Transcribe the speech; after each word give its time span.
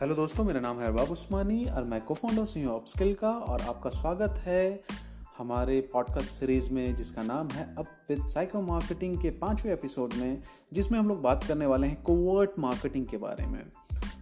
Hello 0.00 0.14
दोस्तों, 0.14 0.44
मेरा 0.44 0.60
नाम 0.60 0.78
है 0.80 0.86
अरबाब 0.86 1.10
उस्मानी 1.10 1.64
और 1.64 1.84
मैं 1.84 2.00
को 2.00 2.14
फाउंडर 2.14 2.44
सी 2.44 2.62
हूँ 2.62 2.74
अपस्किल 2.74 3.12
का 3.14 3.30
और 3.30 3.62
आपका 3.62 3.90
स्वागत 3.90 4.38
है 4.38 4.84
हमारे 5.38 5.80
पॉडकास्ट 5.92 6.30
सीरीज़ 6.30 6.70
में 6.70 6.94
जिसका 6.96 7.22
नाम 7.22 7.48
है 7.48 7.64
अब 7.78 7.86
विद 8.08 8.26
साइको 8.26 8.62
मार्केटिंग 8.62 9.18
के 9.18 9.30
पाँचवें 9.30 9.72
एपिसोड 9.72 10.14
में, 10.14 10.42
जिसमें 10.72 10.98
हम 10.98 11.08
लोग 11.08 11.20
बात 11.22 11.44
करने 11.44 11.66
वाले 11.66 11.86
हैं 11.86 12.02
कोवर्ट 12.02 12.58
मार्केटिंग 12.58 13.06
के 13.06 13.16
बारे 13.16 13.46
में। 13.46 13.62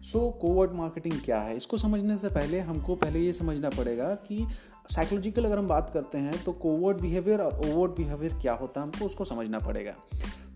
सो 0.02 0.30
कोवर्ट 0.30 0.72
मार्केटिंग 0.72 1.20
क्या 1.24 1.40
है? 1.40 1.56
इसको 1.56 1.76
समझने 1.76 2.16
से 2.16 2.28
पहले 2.28 2.60
हमको 2.60 2.94
पहले 2.94 3.18
ये 3.18 3.32
समझना 3.32 3.70
पड़ेगा 3.70 4.14
कि 4.14 4.46
साइकोलॉजिकल 4.90 5.44
अगर 5.44 5.58
हम 5.58 5.68
बात 5.68 5.90
करते 5.94 6.18
हैं 6.18 6.42
तो 6.44 6.52
कोवर्ट 6.52 7.00
बिहेवियर 7.00 7.40
और 7.40 7.68
ओवर्ट 7.68 7.92
बिहेवियर 7.92 8.34
क्या 8.40 8.52
होता 8.52 8.80
है, 8.80 8.86
हमको 8.86 9.06
उसको 9.06 9.24
समझना 9.24 9.58
पड़ेगा। 9.58 9.94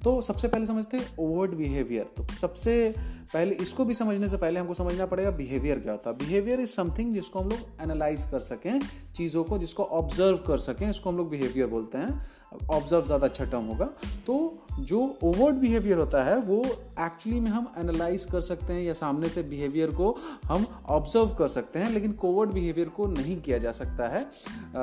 तो 0.05 0.21
सबसे 0.23 0.49
पहले 0.49 0.67
समझते 0.67 0.97
हैं 0.97 1.15
ओवर्ड 1.21 1.55
बिहेवियर 1.55 2.05
तो 2.17 2.27
सबसे 2.41 2.95
पहले 3.33 3.55
इसको 3.55 3.85
भी 3.85 3.95
समझने 3.95 4.29
से 4.29 4.37
पहले 4.37 4.61
हमको 4.61 4.75
समझना 4.75 5.07
पड़ेगा 5.07 5.31
बिहेवियर 5.31 5.79
क्या 5.79 5.93
होता 5.93 6.11
है। 6.11 6.17
बिहेवियर 6.17 6.61
इज़ 6.61 6.71
समथिंग 6.71 7.13
जिसको 7.13 7.41
हम 7.41 7.49
लोग 7.49 7.83
एनालाइज 7.83 8.25
कर 8.25 8.41
सकें 8.41 8.81
चीज़ों 9.17 9.45
को 9.45 9.59
जिसको 9.59 9.85
ऑब्ज़र्व 9.93 10.37
कर 10.47 10.59
सकें 10.59 10.89
इसको 10.91 11.11
हम 11.11 11.17
लोग 11.17 11.31
बिहेवियर 11.31 11.67
बोलते 11.67 11.99
हैं। 11.99 12.21
ऑब्ज़र्व 12.71 13.05
ज़्यादा 13.05 13.27
अच्छा 13.27 13.45
टर्म 13.45 13.65
होगा। 13.65 13.85
तो 14.27 14.35
जो 14.81 14.99
ओवर्ड 15.25 15.57
बिहेवियर 15.57 15.99
होता 15.99 16.23
है 16.25 16.37
वो 16.39 16.59
एक्चुअली 17.01 17.39
में 17.41 17.51
हम 17.51 17.73
एनालाइज 17.79 18.25
कर 18.25 18.41
सकते 18.41 18.73
हैं 18.73 18.83
या 18.83 18.93
सामने 18.93 19.29
से 19.29 19.43
बिहेवियर 19.43 19.91
को 19.91 20.17
हम 20.45 20.67
ऑब्ज़र्व 20.89 21.35
कर 21.35 21.49
सकते 21.49 21.79
हैं 21.79 21.91
लेकिन 21.91 22.13
कोवर्ड 22.15 22.51
बिहेवियर 22.51 22.89
को 22.89 23.07
नहीं 23.09 23.41
किया 23.41 23.59
जा 23.59 23.73
सकता 23.73 24.09
है। 24.09 24.25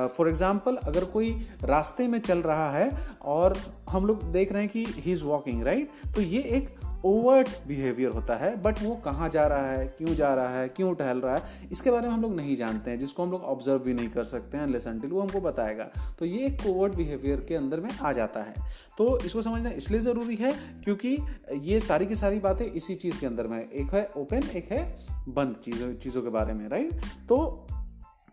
फॉर 0.08 0.26
uh, 0.26 0.28
एग्ज़ाम्पल 0.28 0.76
अगर 0.78 1.06
कोई 1.06 1.32
रास्ते 1.64 2.08
में 2.08 2.20
चल 2.20 2.40
रहा 2.42 2.70
है 2.72 2.90
और 3.28 3.58
हम 3.90 4.06
लोग 4.06 4.32
देख 4.32 4.52
रहे 4.52 4.62
हैं 4.62 4.72
कि 4.72 4.86
ही 4.98 5.12
इज़ 5.12 5.26
वॉकिंग 5.26 5.64
राइट 5.64 6.14
तो 6.16 6.22
ये 6.22 6.42
एक 6.58 6.70
ओवर्ट 7.06 7.50
बिहेवियर 7.68 8.12
होता 8.12 8.36
है 8.36 8.56
बट 8.62 8.82
वो 8.84 8.96
कहाँ 8.96 9.30
जा 9.30 9.46
रहा 9.48 9.72
है, 9.72 9.86
क्यों 9.88 10.16
जा 10.16 10.34
रहा 10.34 10.50
है, 10.50 10.68
क्यों 10.70 10.94
टहल 10.96 11.18
रहा 11.18 11.36
है, 11.36 11.68
इसके 11.72 11.92
बारे 11.92 12.08
में 12.08 12.14
हम 12.14 12.22
लोग 12.22 12.36
नहीं 12.36 12.56
जानते 12.56 12.92
हैं, 12.92 13.00
जिसको 13.00 13.24
हम 13.24 13.32
लोग 13.32 13.44
ऑब्ज़र्व 13.44 13.80
भी 13.80 13.94
नहीं 13.94 14.10
कर 14.10 14.24
सकते 14.24 14.58
हैं 14.58 14.68
लेसन 14.68 15.00
टिल 15.00 15.12
वो 15.12 15.22
हमको 15.22 15.42
बताएगा। 15.42 15.84
तो 16.20 16.26
ये 16.26 16.46
एक 16.46 16.62
कोवर्ट 16.64 16.96
बिहेवियर 16.96 17.46
के 17.48 17.56
अंदर 17.56 17.80
में 17.80 17.90
आ 17.92 18.12
जाता 18.12 18.40
है। 18.40 18.54
तो 18.98 19.18
इसको 19.20 19.42
समझना 19.42 19.70
इसलिए 19.70 20.02
ज़रूरी 20.02 20.36
है 20.36 20.54
क्योंकि 20.84 21.18
ये 21.62 21.80
सारी 21.80 22.06
की 22.06 22.16
सारी 22.16 22.40
बातें 22.40 22.66
इसी 22.66 22.96
चीज़ 22.96 23.20
के 23.20 23.26
अंदर 23.26 23.48
में 23.48 23.60
एक 23.60 23.94
है 23.94 24.10
ओपन 24.18 24.50
एक 24.56 24.72
है 24.72 24.84
बंद 25.30 25.56
चीज़ों 25.56 25.94
चीज़ों 25.94 26.22
के 26.22 26.30
बारे 26.30 26.54
में 26.54 26.68
राइट 26.70 27.02
तो 27.30 27.68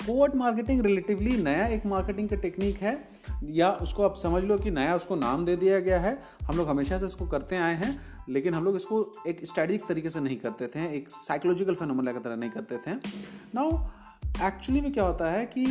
कोवर्ट 0.06 0.34
मार्केटिंग 0.36 0.80
रिलेटिवली 0.82 1.36
नया 1.38 1.66
एक 1.68 1.86
मार्केटिंग 1.86 2.28
का 2.28 2.36
टेक्निक 2.38 2.76
है, 2.78 2.92
या 3.44 3.70
उसको 3.82 4.02
आप 4.02 4.16
समझ 4.16 4.42
लो 4.44 4.58
कि 4.58 4.70
नया 4.70 4.94
उसको 4.96 5.14
नाम 5.16 5.44
दे 5.44 5.56
दिया 5.56 5.78
गया 5.80 5.98
है। 6.00 6.16
हम 6.42 6.56
लोग 6.56 6.68
हमेशा 6.68 6.98
से 6.98 7.06
इसको 7.06 7.26
करते 7.28 7.56
आए 7.58 7.74
हैं, 7.76 7.98
लेकिन 8.28 8.54
हम 8.54 8.64
लोग 8.64 8.76
इसको 8.76 9.04
एक 9.26 9.46
स्ट्रेटिक 9.46 9.86
तरीके 9.88 10.10
से 10.10 10.20
नहीं 10.20 10.36
करते 10.36 10.66
थे, 10.66 10.86
एक 10.96 11.10
साइकोलॉजिकल 11.10 11.74
फेनोमेना 11.74 12.12
की 12.12 12.18
तरह 12.18 12.36
नहीं 12.36 12.50
करते 12.50 12.78
थे। 12.86 12.94
नाउ 13.54 13.78
एक्चुअली 14.46 14.80
में 14.80 14.92
क्या 14.92 15.04
होता 15.04 15.30
है 15.30 15.44
कि 15.48 15.66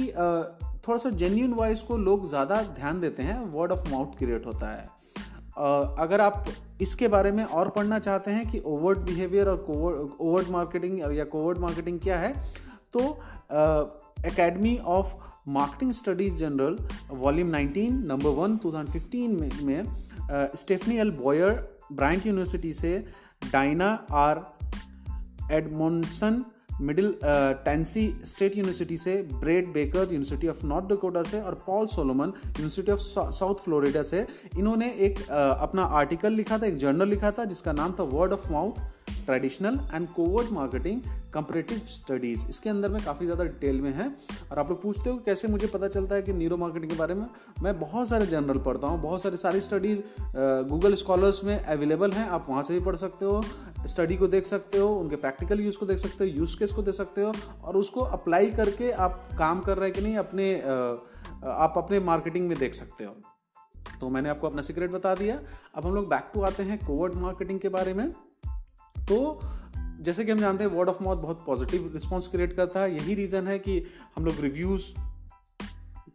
थोड़ा 0.88 0.98
सा 1.00 1.10
जेन्यून 1.12 1.54
वॉइस 1.54 1.82
को 1.82 1.98
लोग 2.00 2.28
ज़्यादा 2.30 2.62
ध्यान 2.74 3.00
देते 3.02 3.24
हैं 3.24 3.40
वर्ड 3.52 3.72
ऑफ़ 3.72 3.90
माउथ 3.92 4.18
क्रिएट 4.18 4.46
होता 4.46 4.72
है। 4.72 4.88
अगर 6.00 6.22
आप 6.22 6.46
इसके 6.82 7.08
बारे 7.08 7.32
में 7.32 7.44
और 7.44 7.70
पढ़ना 7.70 8.00
चाहते 8.00 8.32
हैं 8.32 8.48
कि 8.48 8.62
ओवर्ड 8.68 9.00
बिहेवियर 9.06 9.48
और 9.48 10.16
ओवर्ड 10.20 10.50
मार्केटिंग 10.52 11.00
या 11.18 11.26
कोवर्ड 11.26 11.58
मार्केटिंग 11.60 12.00
क्या 12.00 12.18
है 12.20 12.34
तो 12.94 13.02
academy 14.26 14.78
of 14.78 15.16
marketing 15.48 15.92
studies 15.92 16.36
journal 16.36 16.78
volume 17.10 17.52
19 17.52 17.92
number 17.92 18.30
one 18.30 18.58
2015 18.58 19.28
में, 19.28 19.52
में 19.64 19.86
Stephanie 20.56 20.98
L 20.98 21.12
Boyer 21.12 21.80
Brandeis 21.92 22.26
university 22.26 22.74
से 22.74 23.06
Diana 23.52 24.06
R 24.12 24.42
Edmondson 25.52 26.44
Middle 26.82 27.14
Tennessee 27.66 28.20
state 28.26 28.56
university 28.58 28.98
से 28.98 29.16
Brad 29.34 29.68
Baker 29.74 30.00
university 30.00 30.48
of 30.48 30.66
North 30.66 30.86
Dakota 30.86 31.24
से 31.24 31.42
और 31.42 31.64
Paul 31.68 31.88
Solomon 31.88 32.34
university 32.46 32.92
of 32.92 33.00
South 33.00 33.56
Florida 33.56 34.02
से। 34.02 34.28
इन्होंने 34.58 34.90
एक 34.90 35.20
uh, 35.20 35.64
अपना 35.64 35.84
आर्टिकल 35.84 36.34
लिखा 36.34 36.58
था 36.58 36.66
एक 36.66 36.78
जर्नल 36.78 37.08
लिखा 37.08 37.32
था 37.32 37.46
जिसका 37.46 37.74
नाम 37.74 37.96
था 38.00 38.04
word 38.04 38.34
of 38.34 38.52
mouth 38.52 39.05
traditional 39.26 39.80
and 39.94 40.08
covert 40.10 40.52
marketing 40.52 41.02
comparative 41.34 41.78
studies. 41.80 42.46
इसके 42.50 42.70
अंदर 42.70 42.90
में 42.90 43.04
काफ़ी 43.04 43.26
ज़्यादा 43.26 43.44
डिटेल 43.44 43.82
में 43.82 43.92
है 43.94 44.08
और 44.52 44.60
आप 44.60 44.70
लोग 44.70 44.82
पूछते 44.82 45.10
हो 45.10 45.18
कैसे 45.26 45.48
मुझे 45.48 45.68
पता 45.68 45.88
चलता 45.88 46.16
है 46.16 46.22
कि 46.22 46.34
न्यूरो 46.34 46.58
मार्केटिंग 46.58 46.92
के 46.92 46.98
बारे 46.98 47.14
में? 47.14 47.26
मैं 47.62 47.80
बहुत 47.80 48.08
सारे 48.08 48.26
जर्नल 48.26 48.58
पढ़ता 48.60 48.88
हूँ, 48.88 49.02
बहुत 49.02 49.22
सारे 49.22 49.38
सारी 49.38 49.62
स्टडीज़ 49.62 50.02
गूगल 50.70 50.96
स्कॉलर्स 50.96 51.44
में 51.44 51.58
अवेलेबल 51.58 52.12
हैं, 52.12 52.28
आप 52.30 52.46
वहाँ 52.50 52.64
से 52.64 52.74
भी 52.74 52.86
पढ़ 52.86 52.96
सकते 52.96 53.26
हो, 53.26 53.44
स्टडी 53.88 54.18
को 54.18 54.28
देख 54.28 54.46
सकते 54.46 54.78
हो, 54.78 54.88
उनके 54.96 55.16
प्रैक्टिकल 55.18 55.60
यूज़ 55.62 55.78
को 55.80 55.86
देख 55.86 56.00
सकते 56.00 56.24
हो, 56.24 56.30
यूज़ 56.32 56.58
केस 56.60 56.72
को 56.72 56.82
देख 56.82 56.96
सकते 56.96 57.22
हो 57.22 57.34
और 57.64 57.78
उसको 57.78 58.02
अप्लाई 58.02 58.52
करके 58.52 58.92
आप 58.92 59.24
काम 59.40 59.62
कर 59.62 59.78
रहे 59.78 59.90
हैं 59.90 59.96
कि 59.96 60.02
नहीं, 60.02 60.18
अपने 60.18 60.54
आप 61.46 61.74
अपने 61.78 62.00
मार्केटिंग 62.02 62.48
में 62.48 62.58
देख 62.58 62.74
सकते 62.74 63.04
हो। 63.04 63.16
तो 64.02 64.10
मैंने 64.10 64.30
आपको 64.30 64.48
अपना 64.48 64.62
सीक्रेट 64.62 64.92
बता 64.92 65.14
दिया। 65.16 65.40
अब 65.76 65.86
हम 65.86 65.94
लोग 65.96 66.08
बैक 66.10 66.32
टू 66.34 66.42
आते 66.44 66.64
हैं 66.64 66.78
कोवर्ड 66.86 67.14
मार्केटिंग 67.16 67.60
के 67.60 67.70
बारे 67.70 67.94
में। 67.94 68.14
तो 69.10 69.40
जैसे 70.02 70.24
कि 70.26 70.32
हम 70.32 70.40
जानते 70.40 70.64
हैं 70.64 70.72
वर्ड 70.72 70.90
ऑफ़ 70.90 71.04
माउथ 71.04 71.18
बहुत 71.18 71.44
पॉजिटिव 71.46 71.90
रिस्पॉन्स 71.94 72.28
क्रिएट 72.28 72.56
करता 72.56 72.80
है। 72.80 72.96
यही 72.96 73.14
रीज़न 73.16 73.48
है 73.48 73.58
कि 73.60 73.82
हम 74.16 74.26
लोग 74.26 74.40
रिव्यूज़ 74.40 74.86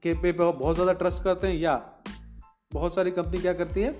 के 0.03 0.15
पे 0.15 0.33
बहुत 0.33 0.75
ज़्यादा 0.75 0.93
ट्रस्ट 0.95 1.23
करते 1.25 1.47
हैं 1.47 1.55
या 1.55 1.75
बहुत 2.73 2.95
सारी 2.95 3.11
कंपनी 3.11 3.39
क्या 3.39 3.53
करती 3.53 3.81
है 3.81 3.93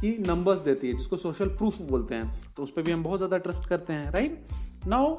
कि 0.00 0.16
नंबर्स 0.20 0.60
देती 0.60 0.88
है, 0.88 0.92
जिसको 0.92 1.16
सोशल 1.16 1.48
प्रूफ 1.48 1.80
बोलते 1.82 2.14
हैं। 2.14 2.32
तो 2.56 2.62
उस 2.62 2.70
पर 2.70 2.82
भी 2.82 2.92
हम 2.92 3.02
बहुत 3.02 3.18
ज़्यादा 3.18 3.38
ट्रस्ट 3.38 3.68
करते 3.68 3.92
हैं 3.92 4.10
राइट 4.12 4.44
नाउ 4.86 5.16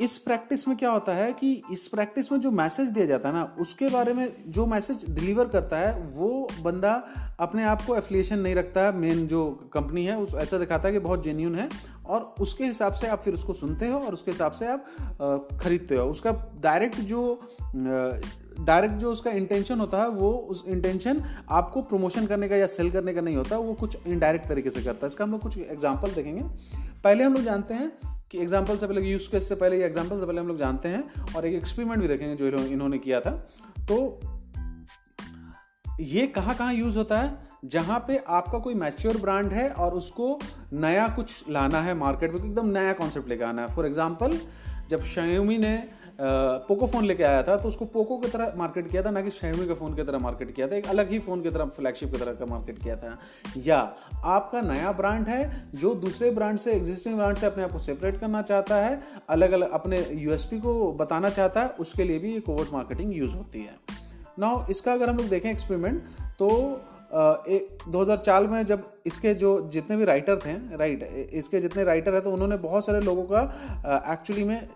इस 0.00 0.16
प्रैक्टिस 0.18 0.66
में 0.68 0.76
क्या 0.76 0.90
होता 0.90 1.12
है 1.12 1.32
कि 1.32 1.50
इस 1.72 1.86
प्रैक्टिस 1.88 2.30
में 2.32 2.38
जो 2.40 2.50
मैसेज 2.50 2.88
दिया 2.88 3.06
जाता 3.06 3.28
है 3.28 3.34
ना, 3.34 3.42
उसके 3.60 3.88
बारे 3.88 4.12
में 4.14 4.28
जो 4.46 4.66
मैसेज 4.66 5.04
डिलीवर 5.10 5.48
करता 5.48 5.76
है, 5.76 5.92
वो 6.08 6.48
बंदा 6.62 6.92
अपने 7.40 7.64
आप 7.64 7.82
को 7.86 7.96
एफिलिएशन 7.96 8.38
नहीं 8.38 8.54
रखता 8.54 8.80
है 8.80 8.96
मेन 8.96 9.26
जो 9.26 9.48
कंपनी 9.72 10.04
है, 10.04 10.16
उस 10.16 10.34
ऐसा 10.34 10.58
दिखाता 10.58 10.88
है 10.88 10.92
कि 10.94 11.00
बहुत 11.00 11.22
जेन्यून 11.24 11.54
है 11.54 11.68
और 12.06 12.34
उसके 12.40 12.64
हिसाब 12.64 12.92
से 12.92 13.06
आप 13.06 13.20
फिर 13.20 13.34
उसको 13.34 13.52
सुनते 13.52 13.88
हो 13.88 13.98
और 13.98 14.12
उसके 14.12 14.30
हिसाब 14.30 14.52
से 14.52 14.66
आप 14.66 15.58
खरीदते 15.62 15.96
हो। 15.96 16.06
उसका 16.10 16.32
डायरेक्ट 16.62 16.96
जो 16.96 17.40
डायरेक्ट 18.58 18.94
जो 18.94 19.10
उसका 19.12 19.30
इंटेंशन 19.30 19.80
होता 19.80 19.98
है, 19.98 20.08
वो 20.08 20.30
उस 20.30 20.64
इंटेंशन 20.68 21.22
आपको 21.50 21.82
प्रमोशन 21.82 22.26
करने 22.26 22.48
का 22.48 22.56
या 22.56 22.66
सेल 22.66 22.90
करने 22.90 23.14
का 23.14 23.20
नहीं 23.20 23.36
होता, 23.36 23.56
वो 23.58 23.74
कुछ 23.74 24.06
इनडायरेक्ट 24.06 24.48
तरीके 24.48 24.70
से 24.70 24.82
करता 24.82 24.98
है। 25.02 25.06
इसका 25.06 25.24
हम 25.24 25.30
लोग 25.30 25.40
कुछ 25.40 25.58
एग्ज़ाम्पल 25.58 26.10
देखेंगे। 26.10 26.42
पहले 27.04 27.24
हम 27.24 27.34
लोग 27.34 27.42
जानते 27.42 27.74
हैं 27.74 27.90
कि 28.30 28.38
एग्ज़ाम्पल 28.38 28.76
से 28.76 28.86
पहले 28.86 29.00
यूज़ 29.02 29.30
केस 29.30 29.48
से 29.48 29.54
पहले 29.54 29.84
एग्ज़ाम्पल 29.84 30.20
से 30.20 30.26
पहले 30.26 30.40
हम 30.40 30.48
लोग 30.48 30.58
जानते 30.58 30.88
हैं 30.88 31.34
और 31.36 31.46
एक 31.46 31.54
एक्सपेरिमेंट 31.54 32.00
भी 32.02 32.08
देखेंगे 32.08 32.34
जो 32.36 32.64
इन्होंने 32.66 32.98
किया 32.98 33.20
था। 33.20 33.30
तो 33.88 33.98
ये 36.00 36.26
कहाँ 36.26 36.54
कहाँ 36.54 36.74
यूज़ 36.74 36.96
होता 36.98 37.18
है? 37.18 37.36
जहाँ 37.64 37.98
पे 37.98 38.16
आपका 38.28 38.58
कोई 38.58 38.74
मैच्योर 38.74 39.16
ब्रांड 39.16 39.52
है 39.52 39.68
और 39.70 39.94
उसको 39.94 40.38
नया 40.72 41.06
कुछ 41.08 41.50
लाना 41.50 41.80
है 41.80 41.94
मार्केट 41.94 42.32
में 42.32 42.38
एकदम 42.40 42.66
नया 42.68 42.92
कॉन्सेप्ट 42.92 43.28
लेकर 43.28 43.44
आना 43.44 43.62
है। 43.62 43.68
फॉर 43.68 43.86
एग्ज़ाम्पल 43.86 44.38
जब 44.90 45.02
शयोमी 45.04 45.56
ने 45.58 45.72
पोको 46.18 46.86
फ़ोन 46.86 47.04
लेके 47.04 47.22
आया 47.24 47.42
था 47.42 47.56
तो 47.56 47.68
उसको 47.68 47.84
पोको 47.86 48.16
की 48.18 48.28
तरह 48.28 48.52
मार्केट 48.56 48.90
किया 48.90 49.02
था, 49.02 49.10
ना 49.10 49.20
कि 49.22 49.30
शेमी 49.30 49.66
के 49.66 49.74
फ़ोन 49.74 49.94
की 49.94 50.02
तरह 50.02 50.18
मार्केट 50.18 50.54
किया 50.54 50.68
था, 50.68 50.76
एक 50.76 50.86
अलग 50.88 51.10
ही 51.10 51.18
फ़ोन 51.20 51.42
की 51.42 51.50
तरह 51.50 51.64
फ्लैगशिप 51.76 52.12
की 52.12 52.18
तरह 52.18 52.32
का 52.34 52.46
मार्केट 52.46 52.82
किया 52.82 52.96
था। 52.96 53.16
या, 53.58 53.78
आपका 54.26 54.60
नया 54.62 54.92
ब्रांड 54.92 55.28
है, 55.28 55.70
जो 55.74 55.94
दूसरे 55.96 56.30
ब्रांड 56.30 56.58
से 56.58 56.72
एग्जिस्टिंग 56.72 57.16
ब्रांड 57.16 57.36
से 57.36 57.46
अपने 57.46 57.64
आप 57.64 57.72
को 57.72 57.78
सेपरेट 57.78 58.20
करना 58.20 58.42
चाहता 58.42 58.76
है, 58.76 59.00
अलग 59.28 59.52
अलग 59.52 59.70
अपने 59.72 60.04
यूएसपी 60.14 60.60
को 60.60 60.92
बताना 60.94 61.30
चाहता 61.30 61.62
है, 61.62 61.68
उसके 61.80 62.04
लिए 62.04 62.18
भी 62.18 62.32
ये 62.34 62.40
कोवर्ट 62.42 62.72
मार्केटिंग 62.72 63.16
यूज़ 63.16 63.34
होती 63.36 63.62
है। 63.62 63.74
नाउ 64.38 64.64
इसका 64.70 64.92
अगर 64.92 65.08
हम 65.08 65.16
लोग 65.16 65.28
देखें 65.28 65.50
एक्सपेरिमेंट 65.50 66.02
तो 66.38 66.48
दो 67.12 68.00
हज़ार 68.00 68.16
चार 68.16 68.46
में 68.46 68.64
जब 68.66 68.82
इसके 69.06 69.32
जो 69.34 69.50
जितने 69.72 69.96
भी 69.96 70.04
राइटर 70.04 70.36
थे 70.36 70.52
राइट 70.76 71.02
इसके 71.32 71.60
जितने 71.60 71.84
राइटर 71.84 72.14
हैं 72.14 72.22
तो 72.22 72.30
उन्होंने 72.30 72.56
बहुत 72.58 72.86
सारे 72.86 73.00
लोगों 73.00 73.24
का 73.24 73.40
एक्चुअली 74.12 74.44
में 74.44 74.68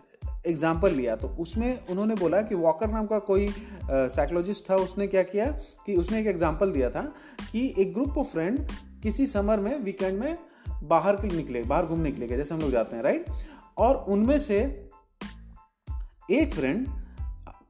एग्ज़ाम्पल 0.44 0.92
लिया 0.92 1.16
तो 1.16 1.28
उसमें 1.40 1.86
उन्होंने 1.86 2.14
बोला 2.14 2.40
कि 2.42 2.54
वॉकर 2.56 2.90
नाम 2.90 3.06
का 3.06 3.18
कोई 3.20 3.48
साइकोलॉजिस्ट 3.84 4.70
था, 4.70 4.76
उसने 4.76 5.06
क्या 5.06 5.22
किया 5.24 5.46
कि 5.86 5.96
उसने 5.96 6.20
एक 6.20 6.26
एग्ज़ाम्पल 6.26 6.72
दिया 6.72 6.90
था 6.90 7.02
कि 7.42 7.74
एक 7.78 7.92
ग्रुप 7.94 8.18
ऑफ़ 8.18 8.26
फ्रेंड 8.26 8.58
किसी 9.02 9.26
समर 9.26 9.60
में 9.60 9.78
वीकेंड 9.80 10.18
में 10.20 10.38
बाहर 10.84 11.16
के 11.16 11.28
निकले, 11.28 11.62
बाहर 11.62 11.86
घूमने 11.86 12.02
निकले 12.02 12.26
गए, 12.26 12.36
जैसे 12.36 12.54
हम 12.54 12.60
लोग 12.60 12.70
जाते 12.70 12.96
हैं 12.96 13.02
राइट 13.02 13.26
और 13.78 14.04
उनमें 14.08 14.38
से 14.38 14.58
एक 16.30 16.54
फ्रेंड 16.54 16.86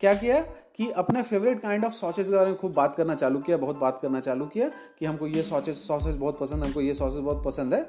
क्या 0.01 0.15
किया 0.15 0.41
कि 0.77 0.89
अपने 0.93 1.23
फेवरेट 1.23 1.61
काइंड 1.63 1.85
ऑफ़ 1.85 1.93
सॉसेज 1.93 2.29
के 2.29 2.35
बारे 2.35 2.51
में 2.51 2.57
खूब 2.59 2.73
बात 2.75 2.95
करना 2.97 3.15
चालू 3.15 3.39
किया, 3.41 3.57
बहुत 3.57 3.77
बात 3.77 3.99
करना 4.03 4.21
चालू 4.21 4.47
किया 4.47 4.69
कि 4.99 5.07
हमको 5.07 5.27
ये 5.27 5.43
सॉसेज 5.43 5.77
सॉसेज 5.77 6.17
बहुत 6.17 6.39
पसंद, 6.39 6.65
हमको 6.65 6.81
ये 6.81 6.95
सॉसेज 6.95 7.21
बहुत 7.21 7.45
पसंद 7.45 7.75
है। 7.75 7.87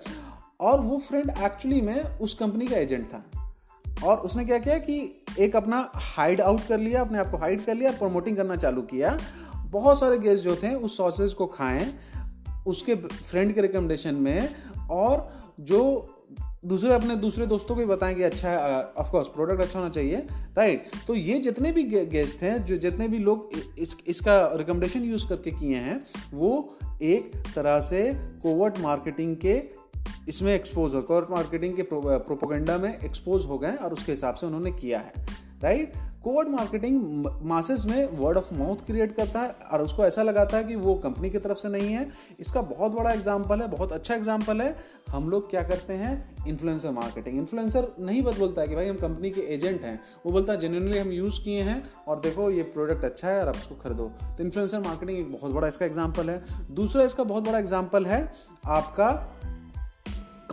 और 0.61 0.81
वो 0.81 0.97
फ्रेंड 0.99 1.29
एक्चुअली 1.29 1.81
में 1.81 2.19
उस 2.19 2.33
कंपनी 2.33 2.67
का 2.67 2.77
एजेंट 2.77 3.05
था। 3.07 3.23
और 4.03 4.17
उसने 4.17 4.45
क्या 4.45 4.57
किया 4.57 4.77
कि 4.77 5.23
एक 5.39 5.55
अपना 5.55 5.91
हाइड 5.95 6.41
आउट 6.41 6.67
कर 6.67 6.79
लिया, 6.79 7.01
अपने 7.01 7.19
आप 7.19 7.29
को 7.29 7.37
हाइड 7.37 7.65
कर 7.65 7.75
लिया 7.75 7.91
प्रमोटिंग 7.91 8.37
करना 8.37 8.55
चालू 8.55 8.81
किया। 8.81 9.17
बहुत 9.55 9.99
सारे 9.99 10.17
गेस्ट 10.17 10.43
जो 10.43 10.55
थे, 10.55 10.75
उस 10.75 10.97
सॉसेज 10.97 11.33
को 11.33 11.45
खाएँ, 11.45 11.93
उसके 12.67 12.95
फ्रेंड 12.95 13.55
के 13.55 13.61
रिकमेंडेशन 13.61 14.15
में, 14.15 14.49
और 14.91 15.33
जो 15.59 16.09
दूसरे 16.65 16.93
अपने 16.93 17.15
दूसरे 17.15 17.45
दोस्तों 17.45 17.75
को 17.75 17.79
भी 17.79 17.85
बताएँ 17.85 18.15
कि 18.15 18.23
अच्छा 18.23 18.49
है 18.49 18.83
ऑफ़ 18.97 19.11
कोर्स 19.11 19.27
प्रोडक्ट 19.27 19.61
अच्छा 19.61 19.79
होना 19.79 19.89
चाहिए 19.89 20.17
राइट 20.57 20.85
तो 21.07 21.15
ये 21.15 21.37
जितने 21.39 21.71
भी 21.71 21.83
गेस्ट 21.83 22.41
हैं, 22.41 22.63
जो 22.65 22.77
जितने 22.77 23.07
भी 23.07 23.19
लोग 23.19 23.49
इस, 23.79 23.95
इसका 24.07 24.35
रिकमेंडेशन 24.55 25.03
यूज़ 25.03 25.27
करके 25.27 25.51
किए 25.51 25.77
हैं, 25.77 25.99
वो 26.33 26.77
एक 27.01 27.31
तरह 27.55 27.79
से 27.81 28.11
कोवर्ट 28.43 28.79
मार्केटिंग 28.79 29.35
के 29.37 29.61
इसमें 30.29 30.53
एक्सपोज 30.55 30.93
हो 30.95 31.01
कोवर्ट 31.01 31.31
मार्केटिंग 31.31 31.75
के 31.75 31.83
प्रोपोगंडा 31.83 32.77
में 32.77 32.99
एक्सपोज 32.99 33.45
हो 33.45 33.57
गए 33.57 33.75
और 33.75 33.93
उसके 33.93 34.11
हिसाब 34.11 34.35
से 34.35 34.45
उन्होंने 34.45 34.71
किया 34.71 34.99
है। 34.99 35.13
राइट 35.63 35.93
कोवर्ड 36.23 36.49
मार्केटिंग 36.49 37.25
मासेस 37.43 37.85
में 37.85 38.09
वर्ड 38.17 38.37
ऑफ़ 38.37 38.53
माउथ 38.53 38.85
क्रिएट 38.85 39.15
करता 39.15 39.39
है 39.39 39.49
और 39.71 39.81
उसको 39.81 40.05
ऐसा 40.05 40.23
लगाता 40.23 40.57
है 40.57 40.63
कि 40.63 40.75
वो 40.75 40.93
कंपनी 40.95 41.29
की 41.29 41.37
तरफ़ 41.37 41.57
से 41.57 41.69
नहीं 41.69 41.89
है। 41.89 42.07
इसका 42.39 42.61
बहुत 42.61 42.91
बड़ा 42.91 43.11
एग्ज़ाम्पल 43.11 43.61
है, 43.61 43.67
बहुत 43.67 43.91
अच्छा 43.91 44.15
एग्ज़ाम्पल 44.15 44.61
है। 44.61 44.75
हम 45.09 45.29
लोग 45.29 45.49
क्या 45.49 45.63
करते 45.63 45.93
हैं? 45.93 46.13
इन्फ्लुएंसर 46.47 46.91
मार्केटिंग 46.91 47.37
इन्फ्लुएंसर 47.37 47.87
नहीं 47.99 48.21
बत 48.23 48.39
बोलता 48.39 48.61
है 48.61 48.67
कि 48.67 48.75
भाई 48.75 48.87
हम 48.87 48.97
कंपनी 48.97 49.29
के 49.31 49.41
एजेंट 49.53 49.83
हैं। 49.83 49.99
वो 50.25 50.31
बोलता 50.31 50.53
है 50.53 50.59
जेन्यूनली 50.59 50.97
हम 50.97 51.11
यूज़ 51.11 51.43
किए 51.43 51.61
हैं 51.61 51.83
और 52.07 52.19
देखो 52.19 52.49
ये 52.51 52.63
प्रोडक्ट 52.73 53.05
अच्छा 53.05 53.27
है 53.27 53.39
और 53.41 53.47
आप 53.47 53.55
उसको 53.55 53.75
खरीदो। 53.75 54.07
तो 54.37 54.43
इन्फ्लुएंसर 54.43 54.79
मार्केटिंग 54.79 55.17
एक 55.19 55.31
बहुत 55.31 55.51
बड़ा 55.51 55.67
इसका 55.67 55.85
एग्ज़ाम्पल 55.85 56.29
है। 56.29 56.41
दूसरा 56.71 57.03
इसका 57.03 57.23
बहुत 57.23 57.43
बड़ा 57.43 57.59
एग्ज़ाम्पल 57.59 58.05
है 58.05 58.27
आपका 58.71 59.11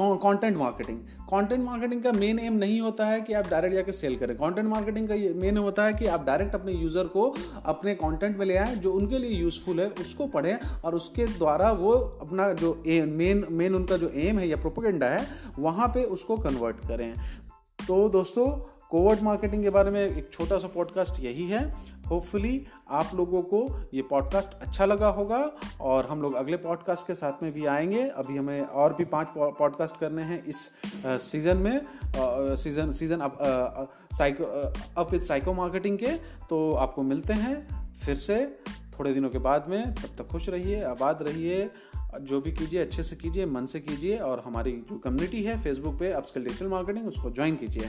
कंटेंट 0.01 0.57
मार्केटिंग 0.57 0.99
कंटेंट 1.31 1.65
मार्केटिंग 1.65 2.03
का 2.03 2.13
मेन 2.13 2.39
एम 2.39 2.53
नहीं 2.55 2.81
होता 2.81 3.07
है 3.07 3.21
कि 3.21 3.33
आप 3.33 3.49
डायरेक्ट 3.49 3.75
जाकर 3.75 3.93
सेल 3.93 4.17
करें. 4.17 4.35
कंटेंट 4.37 4.69
मार्केटिंग 4.69 5.09
का 5.09 5.15
मेन 5.41 5.57
होता 5.59 5.85
है 5.85 5.95
कि 5.95 6.07
आप 6.07 6.25
डायरेक्ट 6.27 6.55
अपने 6.55 6.73
यूज़र 6.73 7.07
को 7.07 7.29
अपने 7.65 7.95
कंटेंट 7.95 8.37
में 8.39 8.47
ले 8.47 8.57
आए 8.57 8.75
जो 8.77 8.93
उनके 8.93 9.19
लिए 9.19 9.31
यूज़फुल 9.31 9.81
है, 9.81 9.89
उसको 9.91 10.27
पढ़ें 10.27 10.59
और 10.85 10.95
उसके 10.95 11.27
द्वारा 11.29 11.71
वो 11.73 11.93
अपना 11.93 12.53
जो 12.55 12.73
मेन 12.87 13.45
मेन 13.51 13.75
उनका 13.75 13.97
जो 13.97 14.09
एम 14.09 14.39
है 14.39 14.49
या 14.49 14.57
प्रोपोगेंडा 14.57 15.07
है, 15.07 15.27
वहाँ 15.59 15.89
पर 15.89 16.05
उसको 16.11 16.37
कन्वर्ट 16.39 16.87
करें. 16.89 17.13
तो 17.79 18.09
दोस्तों 18.09 18.47
कोवर्ड 18.91 19.21
मार्केटिंग 19.23 19.63
के 19.63 19.71
बारे 19.71 19.91
में 19.91 20.01
एक 20.01 20.33
छोटा 20.33 20.59
सा 20.59 20.69
पॉडकास्ट 20.69 21.21
यही 21.21 21.47
है। 21.49 21.65
होपफुली 22.11 22.67
आप 22.91 23.11
लोगों 23.15 23.43
को 23.43 23.61
ये 23.95 24.03
पॉडकास्ट 24.03 24.55
अच्छा 24.63 24.85
लगा 24.85 25.09
होगा 25.09 25.39
और 25.81 26.07
हम 26.07 26.23
लोग 26.23 26.35
अगले 26.35 26.57
पॉडकास्ट 26.57 27.07
के 27.07 27.15
साथ 27.15 27.43
में 27.43 27.53
भी 27.53 27.67
आएँगे। 27.67 28.03
अभी 28.03 28.37
हमें 28.37 28.61
और 28.61 28.95
भी 28.95 29.05
पाँच 29.05 29.29
पॉडकास्ट 29.37 29.97
करने 29.97 30.23
हैं 30.23 30.43
इस 30.45 30.69
सीज़न 31.07 31.57
में। 31.57 31.81
Season 32.57 32.91
season 32.91 33.21
up 33.21 33.39
psycho 34.19 34.45
up 34.97 35.13
with 35.13 35.21
psycho 35.21 35.55
marketing 35.55 35.99
के। 35.99 36.13
तो 36.51 36.73
आपको 36.75 37.03
मिलते 37.03 37.33
हैं 37.33 37.93
फिर 37.95 38.17
से 38.17 38.45
थोड़े 38.99 39.13
दिनों 39.15 39.31
के 39.31 39.39
बाद 39.39 39.69
में। 39.69 39.95
तब 39.95 40.09
तक 40.19 40.27
खुश 40.27 40.49
रहिए, 40.49 40.83
आबाद 40.85 41.23
रहिए, 41.23 41.71
जो 42.21 42.41
भी 42.41 42.53
कीजिए, 42.53 42.81
अच्छे 42.81 43.03
से 43.03 43.17
कीजिए, 43.17 43.47
मन 43.47 43.67
से 43.67 43.81
कीजिए 43.81 44.19
और 44.19 44.43
हमारी 44.45 44.73
जो 44.91 44.99
कम्युनिटी 44.99 45.43
है 45.43 45.63
फेसबुक 45.63 45.99
पे 45.99 46.13
अपस्किल 46.13 46.45
डिजिटल 46.45 46.67
मार्केटिंग 46.67 47.07
उसको 47.09 47.31
ज्वाइन 47.31 47.57
कीजिए। 47.57 47.89